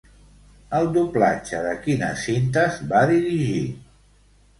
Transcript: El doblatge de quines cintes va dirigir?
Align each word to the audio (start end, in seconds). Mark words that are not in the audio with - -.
El 0.77 0.87
doblatge 0.93 1.59
de 1.65 1.73
quines 1.83 2.23
cintes 2.29 2.79
va 2.95 3.03
dirigir? 3.13 3.61